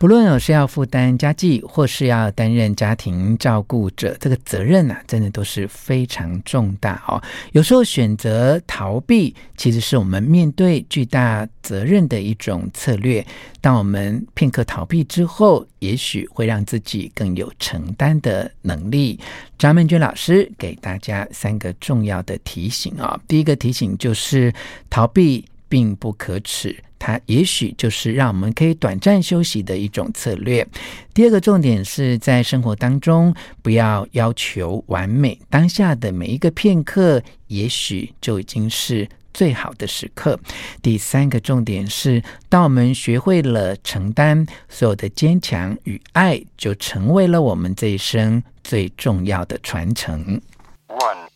[0.00, 7.22] 不论是要负担家计，或是要担任家庭照顾者，这个责任呢、啊，真的都是非常重大哦。
[7.52, 13.22] 有时候选择逃避，其实是我们面对巨大责任的一种策略。
[13.60, 19.20] 当我们片刻逃避之后，也许会让自己更有承担的能力。
[19.58, 23.20] 张曼娟老师给大家三个重要的提醒啊、哦。
[23.28, 24.50] 第一个提醒就是，
[24.88, 26.74] 逃避并不可耻。
[27.00, 30.64] 它也许就是让我们可以短暂休息的一种策略。
[31.12, 40.38] 第二个重点是在生活当中不要要求完美，当下的每一个片刻，也许就已经是最好的时刻。
[40.82, 50.40] 第三个重点是，当我们学会了承担，所有的坚强与爱就成为了我们这一生最重要的传承。
[50.88, 51.29] One,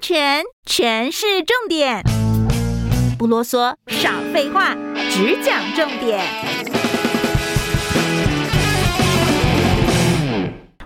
[0.00, 2.02] 全全是，重点，
[3.18, 4.76] 不啰嗦，少废话，
[5.10, 6.87] 只讲重点。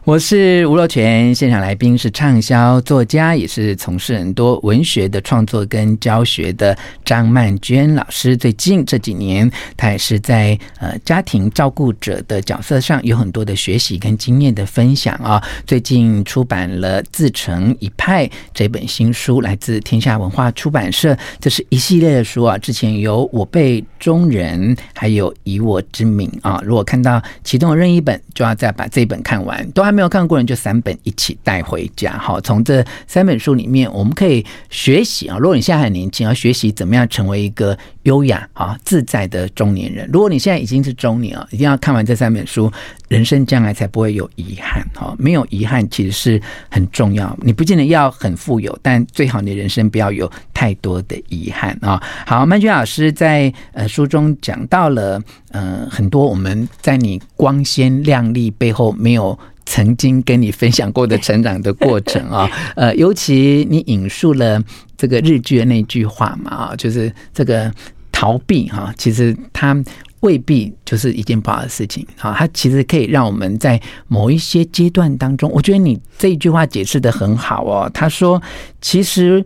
[0.04, 8.36] 我是吴若全，现场来宾是畅销作家，也是从事很多文学的创作跟教学的张曼娟老师。
[8.36, 15.40] 最近这几年，她也是在呃家庭照顾者的角色上有很多的学习跟经验的分享啊。
[15.68, 21.16] 最近出版了《自成一派》这本新书，来自天下文化出版社。
[21.38, 26.60] 这是一系列的书啊，之前有《我辈中人》，还有《以我之名》啊。
[26.64, 29.91] 如果看到其中的任意一本，就要再把这本看完，都还。
[29.92, 35.36] 没有看过人就三本一起带回家，好，从这三本书里面，我们可以学习啊。
[35.38, 40.08] 如果你现在很年轻，要学习怎么样成为一个优雅啊自在的中年人。
[40.12, 42.70] 如果你现在已经是中年啊，一定要看完这三本书，
[43.08, 44.84] 人生将来才不会有遗憾。
[44.94, 47.36] 哈，没有遗憾其实是很重要。
[47.42, 52.02] 你不见得要很富有，但最好你的人生不要有太多的遗憾啊。
[52.26, 59.38] 好，曼娟老师在呃书中讲到了呃很多我们在你光鲜亮丽背后没有。
[59.72, 62.46] 曾经跟你分享过的成长的过程啊，
[62.76, 64.62] 呃，尤其你引述了
[64.98, 67.72] 这个日剧的那句话嘛，啊，就是这个
[68.12, 69.74] 逃避哈，其实它
[70.20, 77.90] 未必就是一件不好的事情啊，它其实可以让我们在某一些阶段当中，我觉得你这一句话解释的很好哦。
[77.94, 78.42] 他说，
[78.82, 79.42] 其实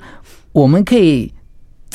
[0.50, 1.32] 我们可以。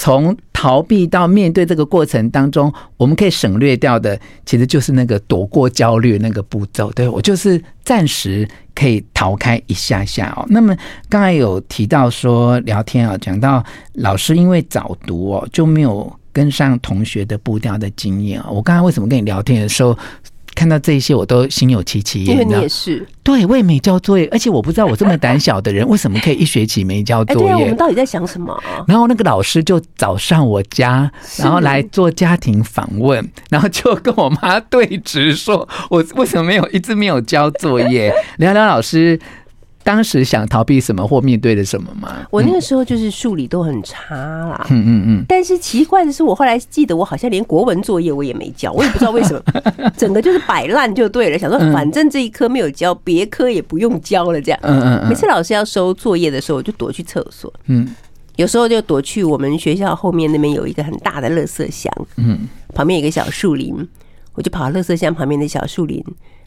[0.02, 6.92] 从逃避到面对这个过程当中，我们可以省略掉的，其实就是那个躲过焦虑那个步骤。
[6.94, 10.44] 对，我就是暂时可以逃开一下下哦。
[10.50, 10.76] 那么
[11.08, 13.64] 刚才有提到说聊天啊，讲到
[13.94, 18.50] 老师因为早读哦，就没有跟上同学的步调的经验啊。
[18.50, 19.96] 我刚才为什么跟你聊天的时候，
[20.62, 22.34] 看到这些，我都心有戚戚焉。
[22.34, 27.48] 因为你也是，对，我也没交作业，而且我不知道我这么胆小的人，为什么可以一学期没交作业？
[27.48, 28.56] 对啊，我们到底在想什么？
[28.88, 38.14] 然后那个老师就找上我家，然后来做家庭访问，然后就跟我妈对峙，说我为什么没有一直没有交作业？
[38.38, 39.20] 聊聊老师。
[39.84, 42.28] 当时想逃避什么或面对的什么吗？
[42.30, 44.68] 我那个时候就是数理都很差啦。
[44.70, 45.26] 嗯嗯嗯。
[45.28, 51.38] 但是奇怪的是，我后来记得我好像连国文作业我也没交，我也不知道为什么， 整个就是摆烂就对了。
[51.38, 54.60] 想说反正这一科没有交，别科也不用交了，这样。
[54.64, 55.10] 嗯嗯。
[55.10, 57.52] 每次老师要收作业的时候，我就躲去厕所。
[57.66, 57.96] 嗯。
[58.38, 61.92] 有时候就躲去我们学校后面那边有一个很大的垃圾箱。
[62.18, 62.48] 嗯。
[62.74, 63.76] 旁边有一个小树林，
[64.36, 66.04] 我就跑到垃圾箱旁边的小树林，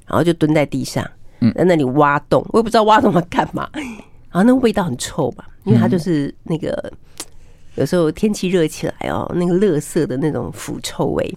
[0.06, 1.04] 然后就蹲在地上。
[1.52, 3.68] 在那里挖洞，我也不知道挖洞要干嘛。
[3.74, 6.92] 然后那个味道很臭吧，因为它就是那个
[7.76, 11.36] 有时候天气热起来哦，那个垃圾的那种腐臭味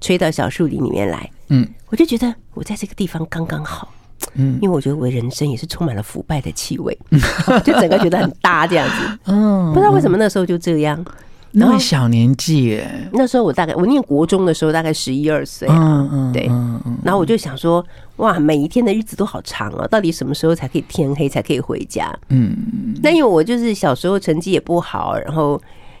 [0.00, 1.30] 吹到小树林里面来。
[1.48, 3.92] 嗯，我就觉得我在这个地方刚刚好。
[4.34, 6.98] 嗯，因为我觉得我的人生也是充满了腐败的气味，
[7.64, 9.18] 就整个觉得很搭这样子。
[9.26, 11.02] 嗯，不知道为什么那时候就这样。
[11.58, 16.46] 那么小年纪耶，那时候我大概我念国中的时候大概十一二岁，嗯嗯，对，
[17.02, 17.82] 然后我就想说，
[18.16, 22.14] 哇，每一天的日子都好长啊，到底什么时候才可以天黑才可以回家？
[22.28, 25.58] 嗯，那因为我就是小时候成绩也不好，然后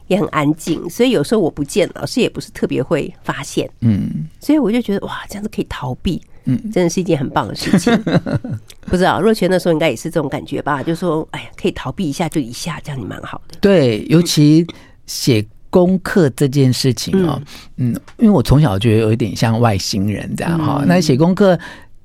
[0.08, 7.96] 也很安静，所以有时候我不见，老师也不是特别会发现，嗯，所以我就觉得哇，这样子可以逃避，嗯，真的是一件很棒的事情。
[8.86, 10.82] 不知道若泉那时候应该也是这种感觉吧？
[10.82, 13.56] 就说，哎呀，可以逃避一下就一下，这样也蛮好的。
[13.60, 14.66] 对，尤其。
[15.06, 17.40] 写功课这件事情哦，
[17.76, 20.84] 嗯，因为我从小觉得有一点像外星人这样哈。
[20.86, 21.58] 那写功课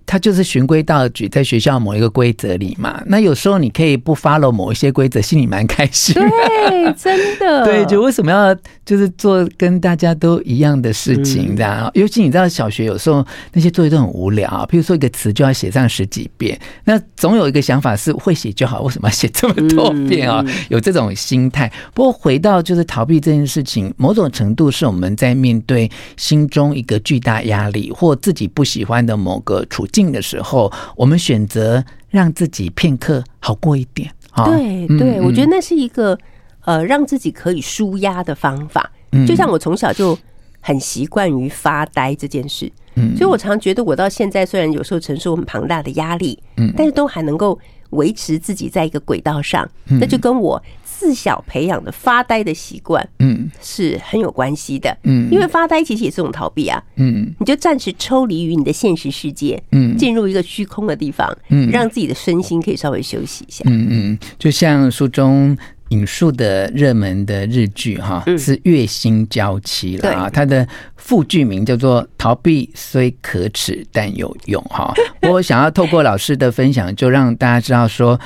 [0.06, 3.01] 它就是循规蹈矩，在学校某一个规则里嘛。
[3.06, 6.13] 那有时候你可以不 follow 某一些规则，心里蛮开心。
[6.15, 7.63] 对，真的。
[7.65, 8.56] 对，就为什么要
[8.86, 11.88] 就是做跟大家都一样的事情这样？
[11.88, 20.44] 嗯、尤其你知道，小学有时候那些作业都很无聊，譬如说一个词就要写上十几遍，那总有一个想法是会写就好，为什么要写这么多遍啊？
[20.45, 21.71] 嗯、有这种心态。
[21.94, 30.11] 不过回到就是逃避这件事情，某种程度是我们在面对心中一个巨大压力或自己不喜欢的某个处境。
[30.11, 34.11] 的时候，我们选择让自己片刻好过一点。
[34.31, 36.17] 啊对对，我觉得那是一个
[36.65, 38.91] 呃，让自己可以舒压的方法。
[39.27, 40.17] 就像我从小就
[40.59, 46.41] 很习惯于发呆这件事，嗯所以我常觉得我到现在虽然有时候承受很庞大的压力，
[46.75, 47.59] 但是都还能够
[47.91, 49.69] 维持自己在一个轨道上。
[49.85, 50.61] 那就跟我。
[51.01, 65.57] 自小培养的发呆的习惯，嗯，是很有关系的，嗯，因为发呆其实也是一种逃避啊，嗯，你就暂时抽离于你的现实世界，嗯，进入一个虚空的地方，嗯，让自己的身心可以稍微休息一下，嗯嗯，就像书中
[65.89, 70.68] 引述的热门的日剧哈，是《月薪娇妻》了啊，它的
[70.98, 74.94] 副剧名叫做“逃避虽可耻但有用”哈，
[75.24, 78.19] 我想要透过老师的分享，就让大家知道说。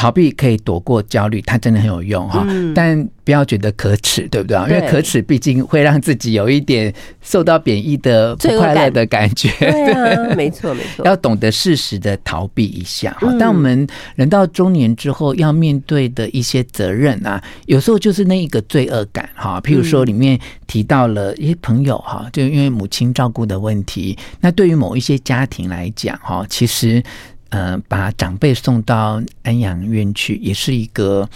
[0.00, 4.56] 逃避可以躲过焦虑，它真的很有用哈，嗯、但不要觉得可耻，对不对？
[4.66, 9.50] 对，因为可耻毕竟会让自己有一点受到贬义的不快乐的感觉。
[9.58, 11.04] 对啊，没错没错。
[11.04, 13.30] 要懂得适时的逃避一下哈。
[13.38, 19.60] 当我们人到中年之后，要面对的一些责任啊，有时候就是那一个罪恶感哈。
[19.60, 27.02] 譬如说，里面提到了一些朋友哈，就因为母亲照顾的问题，那对于某一些家庭来讲哈，其实。
[27.50, 31.28] 呃，把长辈送到安养院去，也是一个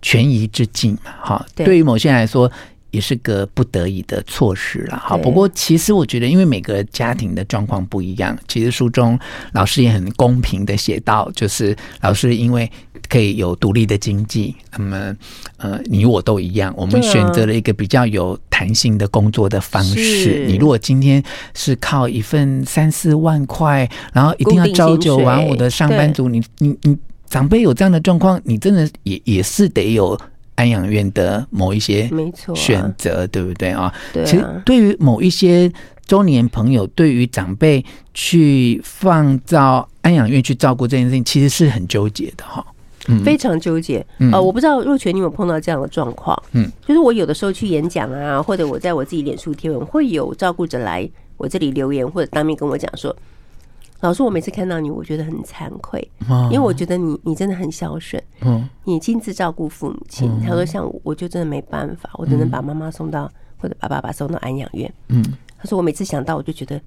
[0.00, 1.46] 权宜之计嘛，哈。
[1.54, 2.50] 对于某些人来说，
[2.92, 5.16] 也是个不得已的措施了，哈。
[5.16, 9.18] 不过，其实我觉得，因为每个家庭的状况不一样，其实书中
[9.52, 12.70] 老师也很公平的写到，就是老师因为。
[13.08, 15.14] 可以有独立的经济，那么
[15.58, 20.46] 呃，你我都一样，我们选择了一个比较有弹性的工作的方式。
[20.46, 21.22] 你如果今天
[21.52, 26.96] 是靠一份三四万块，然后一定要朝九晚五的上班族，你你你
[27.28, 30.18] 长辈有这样的状况，你真的也也是得有
[30.54, 32.10] 安养院的某一些
[32.54, 33.92] 选择，对不对啊？
[34.12, 35.70] 其实对于某一些
[36.06, 37.84] 中年朋友，对于长辈
[38.14, 42.64] 去放到安养院去照顾这件事情，其实是很纠结的哈。
[43.24, 53.14] 非常纠结，呃，我不知道若泉你有碰到这样的状况，嗯，就是我有的时候去演讲啊，或者我在我自己脸书贴文，会有照顾者来我这里留言，或者当面跟我讲说，
[54.02, 56.06] 老师，我每次看到你，我觉得很惭愧，
[56.50, 65.24] 因为我觉得你你真的很孝顺，嗯，你亲自照顾父母亲，他说像我，我就真的没办法，我只能把妈妈送到或者把爸爸送到安养院，嗯，
[65.56, 66.78] 他说我每次想到我就觉得。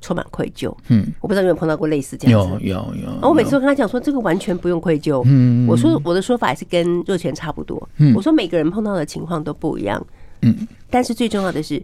[0.00, 3.06] 充满愧疚，嗯，我不知道有没有碰到过类似这样子，有有有。
[3.06, 10.06] 然后我每次都跟他讲说，这个完全不用愧疚，嗯，我说我的说法也是跟若权差不多，嗯，我说每个人碰到的情况都不一样，
[10.42, 11.82] 嗯，但是最重要的是，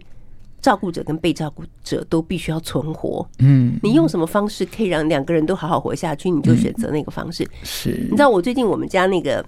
[0.61, 7.47] 照顾者跟被照顾者都必须要存活，嗯，你用什么方式可以让两个人都好好活下去，你就选择那个方式。
[7.63, 9.43] 是，你知道我最近我们家那个。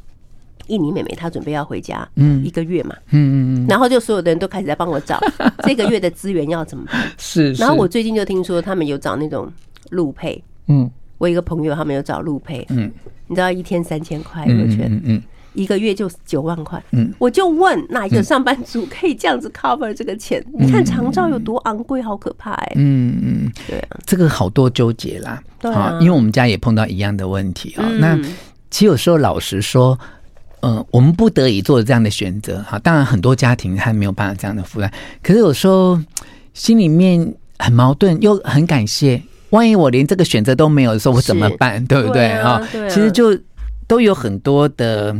[0.68, 5.19] 印尼妹妹她准备要回家，嗯，一个月嘛，嗯嗯，然后就所有的人都开始在帮我找
[5.68, 7.12] 这个月的资源要怎么办？
[7.18, 9.51] 是，然后我最近就听说他们有找那种
[9.89, 12.89] 路配，嗯，我一个朋友他们有找路配，嗯，
[13.27, 15.21] 你知道一天三千块，我觉得，嗯，
[15.53, 20.44] 一个月就九万块，嗯，我就问哪一个上班族可以这样子 cover 这个钱？
[20.57, 27.88] 你看长照有多昂贵，好可怕哎，嗯嗯，对啊，这个好多纠结啦，对啊，因为我们家也碰到一样的问题啊。
[28.00, 28.17] 那
[28.69, 29.97] 其实有时候老实说。
[30.65, 32.79] 嗯、呃，我们不得已做这样的选择哈。
[32.79, 34.89] 当然，很多家庭还没有办法这样的负担。
[35.21, 36.00] 可是有时候
[36.53, 39.22] 心里面很矛盾，又很感谢。
[39.50, 41.86] 万一我连这个选择都没有的时候，我怎么办？
[41.86, 42.65] 对不对啊？
[42.88, 43.38] 其实就。
[43.88, 45.16] 都有很多的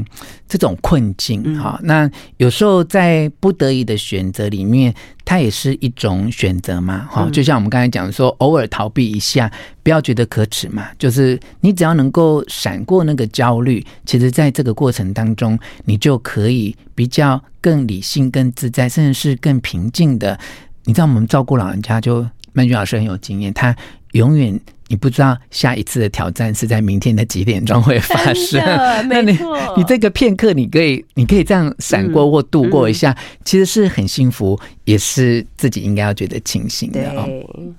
[0.48, 4.94] 这种困境哈，那有时候在不得已的选择里面，
[5.26, 7.30] 它也是一种选择嘛哈。
[7.32, 9.52] 就像我们刚才讲说，偶尔逃避一下，
[9.82, 10.88] 不要觉得可耻嘛。
[10.98, 20.40] 就是你只要能够闪过那个焦虑，其实在这个过程当中，你就可以比较更理性、更自在，甚至是更平静的。
[20.86, 23.76] 你知道，我们照顾老人家，就曼君老师很有经验，他
[24.12, 24.60] 永远。
[24.94, 28.62] 你不知道下一次的挑战是在明天的几点钟会发生？
[29.10, 29.36] 那你
[29.76, 37.28] 你这个片刻，你可以你可以这样闪过或度过一下，其实是很幸福，也是自己应该要觉得庆幸的哦。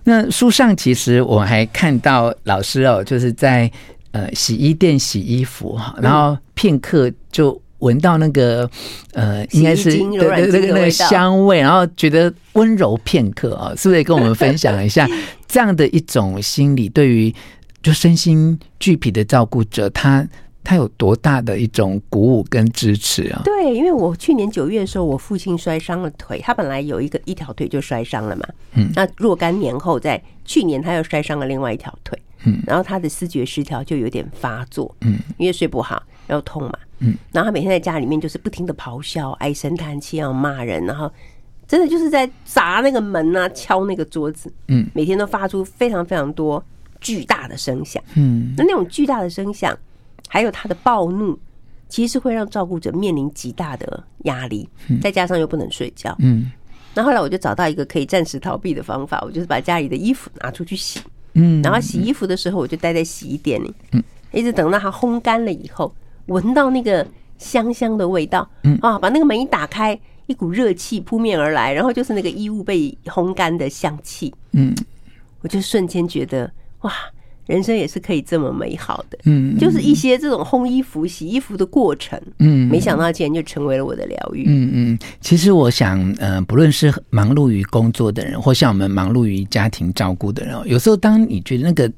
[0.02, 3.70] 那书上其实我还看到老师哦，就是在
[4.10, 7.62] 呃洗衣店洗衣服哈，然后片刻就。
[7.84, 8.68] 闻到那个
[9.12, 15.06] 呃，应该是对对那个那个香味，然后觉得温柔片刻啊，是不是也跟我们分享一下
[15.46, 16.88] 这样的一种心理？
[16.88, 17.32] 对于
[17.82, 20.26] 就身心俱疲的照顾者，他
[20.64, 23.42] 他有多大的一种鼓舞跟支持啊？
[23.44, 41.10] 对，因为我去年九月的时候，我父亲摔伤了腿，他本来有一个一条腿就摔伤了嘛，嗯，那若干年后，在去年他又摔伤了另外一条腿，嗯，然后他的视觉失调就有点发作，嗯，因为睡不好，然后痛嘛，嗯，然后他每天在家里面就是不停的咆哮、唉声叹气，要骂人，然后。
[41.66, 46.62] 真的就是在砸那个门啊，敲那个桌子，嗯，每天都发出非常非常多
[47.00, 49.76] 巨大的声响，嗯，那那种巨大的声响，
[50.28, 51.36] 还有他的暴怒，
[51.88, 54.68] 其实是会让照顾者面临极大的压力，
[55.00, 56.52] 再加上又不能睡觉，嗯，
[56.94, 61.00] 那后来我就找到一个可以暂时逃避的方法，我就是把家里的衣服拿出去洗，
[61.32, 65.92] 嗯，然后洗衣服的时候，我就待在洗衣店里，嗯，一直等到它烘干了以后，
[66.26, 67.06] 闻到那个
[67.38, 69.98] 香香的味道，嗯啊，把那个门一打开。
[70.26, 74.32] 一股热气扑面而来，然后就是那个衣物被烘干的香气。
[74.52, 74.74] 嗯，
[75.42, 76.50] 我就瞬间觉得
[76.80, 76.90] 哇，
[77.44, 79.18] 人生也是可以这么美好的。
[79.24, 82.18] 嗯，就是一些这种烘衣服、洗衣服的过程。
[82.38, 84.46] 嗯，没想到竟然就成为了我的疗愈。
[84.46, 91.92] 嗯嗯，其实我想，嗯、呃，不论是忙碌于工作的人，或像我们忙碌于家庭照顾的人，有时候当你觉得那个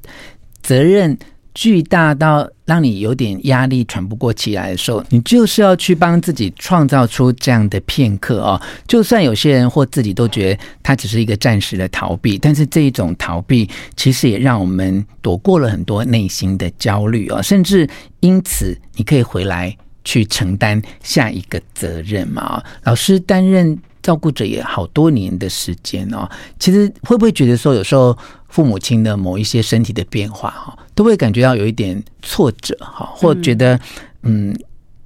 [0.61, 1.17] 责任。
[1.57, 8.61] 巨大到让你有点压力喘不过气来的时候，你就是要去帮自己创造出这样的片刻哦。
[8.87, 22.61] 就算有些人或自己都觉得它只是一个暂时的逃避，但是这一种逃避其实也让我们躲过了很多内心的焦虑哦，甚至因此你可以回来去承担下一个责任嘛。
[22.83, 23.75] 老师担任
[24.07, 26.25] 照顾者也好多年的时间哦，
[26.57, 30.77] 其实会不会觉得说有时候父母亲的某一些身体的变化哈？
[30.95, 33.77] 都会感觉到有一点挫折哈，或觉得
[34.23, 34.57] 嗯，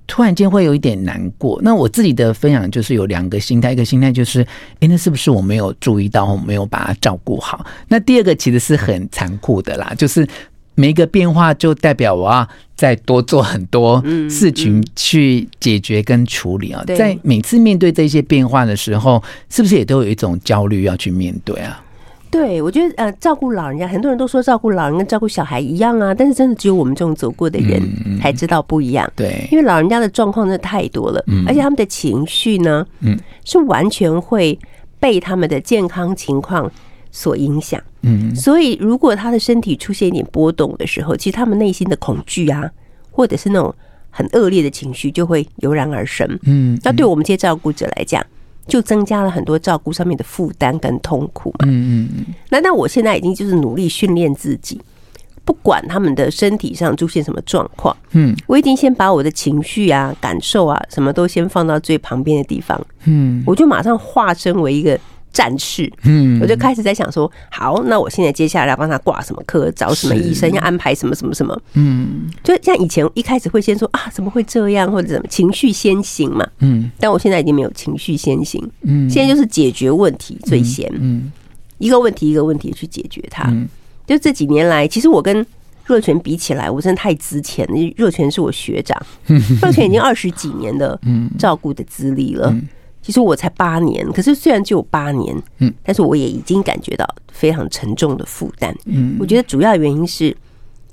[0.05, 1.59] 突然间会有一点难过。
[1.63, 4.45] 那我自己的分享就是有两个心态，一个心态就是，
[4.81, 7.65] 哎，那是不是我没有注意到，我没有把它照顾好？
[7.87, 10.27] 那第二个其实是很残酷的啦，就是
[10.75, 16.83] 每一个变化就代表我要再多做很多事情去解决跟处理啊。
[16.87, 21.83] 在每次面对这些变化的时候，是不是也都有一种焦虑要去面对啊？
[22.31, 27.81] 对，我觉得呃，照顾老人家，很多人都说照顾老人跟照顾小孩一样啊，但是真的只有我们这种走过的人
[28.21, 29.11] 才知道不一样。
[29.17, 34.57] 对，因为老人家的状况真的太多了，而且他们的情绪呢，嗯，是完全会
[34.97, 36.71] 被他们的健康情况
[37.11, 37.81] 所影响。
[38.01, 42.69] 嗯，所以如果他的身体出现一点波动的时候，其实他们内心的恐惧啊，
[43.11, 43.73] 或者是那种
[44.09, 46.27] 很恶劣的情绪就会油然而生。
[46.43, 48.25] 嗯，那对我们这些照顾者来讲。
[48.67, 51.65] 就增加了很多照顾上面的负担跟痛苦嘛。
[51.65, 52.25] 嗯嗯嗯。
[52.49, 54.79] 那那我现在已经就是努力训练自己，
[55.43, 62.79] 不管他们的身体上出现什么状况，嗯，我已经先把我的情绪啊、感受啊，什么都先放到最旁边的地方。
[63.05, 64.97] 嗯，我就马上化身为一个。
[65.33, 81.31] 战士，嗯，我就开始在想说，好，那我现在接下来要帮他挂什么科，找什么医生，要安排什么什么什么，嗯，就像以前一开始会先说啊，怎么会这样，或者怎么情绪先行嘛，嗯，但我现在已经没有情绪先行，嗯，现在就是解决问题最先，嗯，
[81.77, 83.51] 一个问题一个问题去解决它。
[84.05, 85.45] 就这几年来，其实我跟
[85.85, 87.93] 若泉比起来，我真的太值钱了。
[87.95, 89.01] 若泉是我学长，
[89.61, 90.99] 若泉已经二十几年的
[91.39, 92.53] 照顾的资历了。
[93.11, 98.73] 其实我才八年，可是虽然只有八年，嗯，但是我也已经感觉到非常沉重的负担。
[98.85, 100.33] 嗯，我觉得主要原因是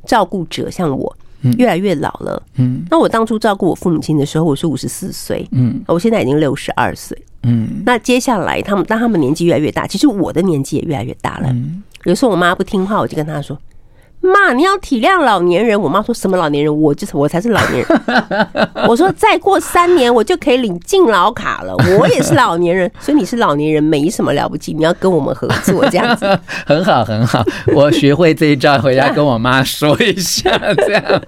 [0.05, 1.17] 照顾者像我，
[1.59, 2.43] 越来越老了。
[2.57, 11.55] 嗯，那我当初照顾我父母亲的时候，我是五十四岁，嗯，我现在已经六十二岁，嗯，那接下来他们当他们年纪越来越大，其实我的年纪也越来越大了。
[12.03, 13.57] 有时候我妈不听话，我就跟她说。
[14.29, 15.81] 妈，你要体谅老年人。
[15.81, 16.81] 我妈说什么老年人？
[16.81, 18.69] 我就是我才是老年人。
[18.89, 21.75] 我说再过三年我就可以领敬老卡了。
[21.99, 24.73] 我也是老年人， 所以你是老年人没什么了不起。
[24.73, 27.45] 你要跟我们合作这样子， 很好很好。
[27.75, 31.23] 我学会这一招，回家跟我妈说一下这样。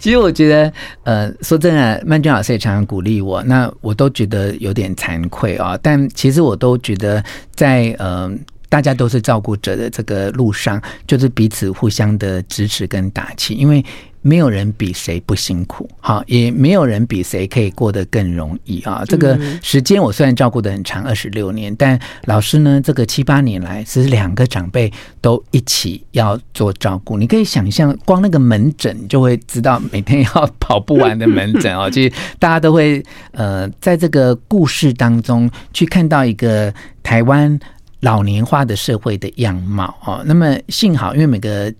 [0.00, 0.72] 其实我觉得，
[1.04, 5.78] 呃，说真的，曼娟老师也常常鼓励我，那我都觉得有点惭愧啊。
[5.82, 7.22] 但其实我都觉得
[7.54, 8.30] 在呃。
[8.72, 13.84] 大家都是照顾者的这个路上，就是彼此互相的支持跟打气，因为
[14.22, 19.04] 没有人比谁不辛苦，好，也没有人比谁可以过得更容易啊。
[19.06, 27.18] 这个时间我虽然照顾得很长，二十六年，但老师呢，这个七八年来其实两个长辈都一起要做照顾。
[27.18, 31.90] 你可以想象，光那个门诊就会知道每天要跑不完的门诊哦。
[31.92, 37.60] 其实大家都会呃，在这个故事当中去看到一个台湾。
[38.02, 41.72] 老年化的社会的样貌哦，那么幸好，因为每个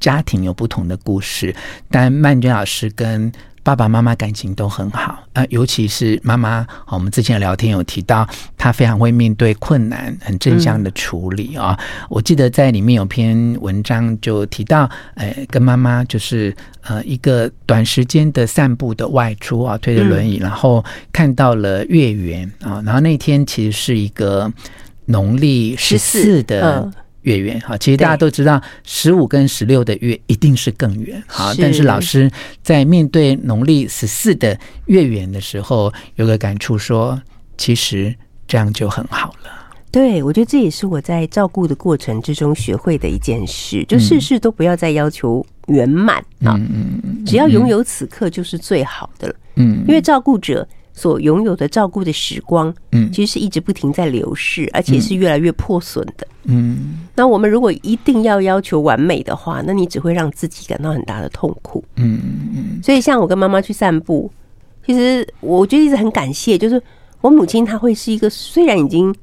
[0.00, 1.54] 家庭有不同的故事，
[1.90, 3.30] 但曼娟老师跟
[3.62, 8.24] 爸爸妈妈感情都很好啊、呃，尤其是妈妈，我们之前聊天有提到，
[8.56, 12.06] 她非常会面对困难，很正向的处理啊、嗯。
[12.08, 24.50] 我记得在里面有篇文章就提到，呃，跟妈妈就是呃一个短时间的散步的外出啊，推着轮椅、嗯，然后看到了月圆啊，然后那天其实是一个
[25.06, 26.92] 农历十四的。
[27.22, 32.30] 月圆哈，其实大家都知道，十五跟十六的月一定是更圆好，但是老师
[32.62, 37.20] 在面对农历十四的月圆的时候，有个感触说，
[37.58, 38.14] 其实
[38.46, 39.50] 这样就很好了。
[39.90, 49.34] 对，我觉得这也是我在照顾的过程之中学会的一件事，就事事都不要再要求圆满啊，嗯，只要拥有此刻就是最好的了。
[49.56, 50.64] 嗯，因为照顾者。
[50.96, 57.06] 所拥有的照顾的时光，嗯，其实是一直不停在流逝，而且是越来越破损的，嗯。
[57.14, 62.20] 那我们如果一定要要求完美的话，那你只会让自己感到很大的痛苦，嗯
[62.52, 62.82] 嗯。
[62.82, 64.28] 所以，像我跟妈妈去散步，
[64.84, 66.82] 其实我觉得一直很感谢，就是
[67.20, 69.14] 我母亲她会是一个虽然已经。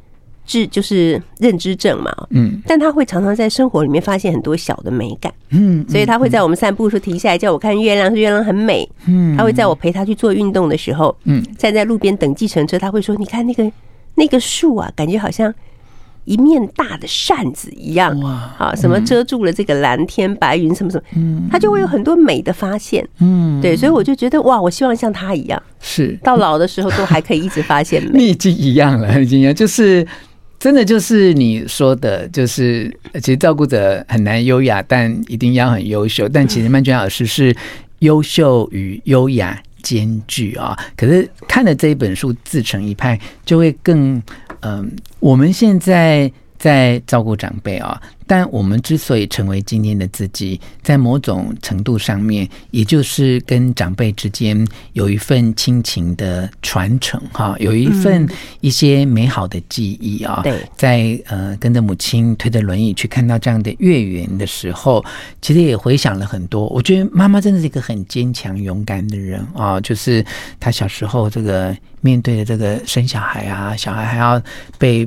[0.46, 13.72] 智就是认知症嘛，嗯，但他会常常在生活里面发现很多小的美感，嗯，所以他会在我们散步的时候停下来叫我看月亮，说月亮很美，嗯，他会在我陪他去做运动的时候，嗯，站在路边等计程车，他会说：“你看那个
[14.16, 15.54] 那个树啊，感觉好像
[16.26, 30.06] 一面大的扇子一样，哇，好，什么遮住了这个蓝天白云，什么什么，嗯，他就会有很多美的发现，嗯，对，所以我就觉得哇，我希望像他一样，是到老的时候都还可以一直发现美，你已经一样了，已经就是。
[30.64, 36.30] 真的就是你说的，就是其实照顾者很难优雅，但一定要很优秀。
[36.30, 37.54] 但其实曼娟老师是
[38.00, 40.74] 优秀与优雅兼具啊。
[40.96, 44.24] 可是看了这一本书《自成一派》，就会更
[44.62, 44.90] 嗯、
[45.20, 46.32] 我们现在。
[46.64, 58.26] 在照顾长辈啊，但我们之所以成为今天的自己，在某种程度上面，也就是跟长辈之间有一份亲情的传承哈，有一份
[58.62, 60.40] 一些美好的记忆啊。
[60.42, 65.04] 对，在呃跟着母亲推着轮椅去看到这样的月圆的时候，
[65.42, 66.66] 其实也回想了很多。
[66.68, 70.26] 我觉得妈妈真的是一个很坚强勇敢的人啊，就是
[70.62, 74.42] 她小时候这个面对的这个生小孩啊，小孩还要
[74.78, 75.06] 被。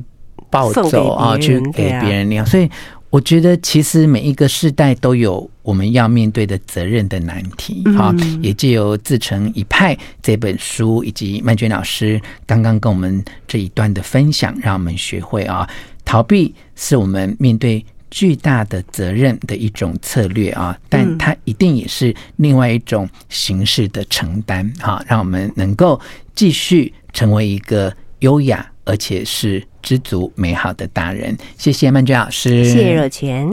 [0.51, 2.71] 抱走啊，去给别人那样，所以
[3.11, 7.83] 我觉得其实每一个世代都有我们要面对的责任的难题。
[7.97, 8.13] 好，
[8.43, 15.69] 也借由《自成一派》这本书，以及曼娟老师刚刚跟我们这一段的分享，让我们学会啊，
[16.05, 24.71] 逃避是我们面对巨大的责任的一种策略啊，但它一定也是另外一种形式的承担。
[24.81, 25.99] 哈，让我们能够
[26.35, 28.69] 继续成为一个优雅。
[28.87, 33.47] 而且是知足美好的大人，谢谢曼娟老师，谢谢若权。